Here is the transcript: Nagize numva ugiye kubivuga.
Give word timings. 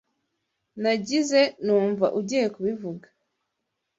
Nagize 0.81 1.41
numva 1.65 2.05
ugiye 2.19 2.47
kubivuga. 2.55 3.07